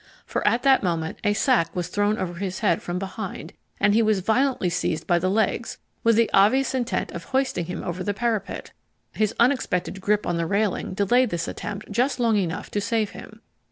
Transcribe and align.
For 0.25 0.47
at 0.47 0.63
that 0.63 0.81
moment 0.81 1.19
a 1.23 1.33
sack 1.35 1.75
was 1.75 1.89
thrown 1.89 2.17
over 2.17 2.33
his 2.39 2.61
head 2.61 2.81
from 2.81 2.97
behind 2.97 3.53
and 3.79 3.93
he 3.93 4.01
was 4.01 4.21
violently 4.21 4.67
seized 4.67 5.05
by 5.05 5.19
the 5.19 5.29
legs, 5.29 5.77
with 6.03 6.15
the 6.15 6.27
obvious 6.33 6.73
intent 6.73 7.11
of 7.11 7.25
hoisting 7.25 7.65
him 7.65 7.83
over 7.83 8.03
the 8.03 8.15
parapet. 8.15 8.71
His 9.11 9.35
unexpected 9.39 10.01
grip 10.01 10.25
on 10.25 10.37
the 10.37 10.47
railing 10.47 10.95
delayed 10.95 11.29
this 11.29 11.47
attempt 11.47 11.91
just 11.91 12.19
long 12.19 12.35
enough 12.35 12.71
to 12.71 12.81
save 12.81 13.11
him. 13.11 13.41